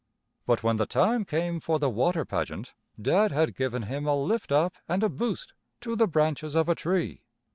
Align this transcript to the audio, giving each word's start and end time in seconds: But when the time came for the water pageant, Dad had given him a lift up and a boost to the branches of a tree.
But 0.47 0.63
when 0.63 0.77
the 0.77 0.87
time 0.87 1.25
came 1.25 1.59
for 1.59 1.77
the 1.77 1.87
water 1.87 2.25
pageant, 2.25 2.73
Dad 2.99 3.31
had 3.31 3.53
given 3.55 3.83
him 3.83 4.07
a 4.07 4.15
lift 4.15 4.51
up 4.51 4.73
and 4.89 5.03
a 5.03 5.09
boost 5.09 5.53
to 5.81 5.95
the 5.95 6.07
branches 6.07 6.55
of 6.55 6.67
a 6.67 6.73
tree. 6.73 7.21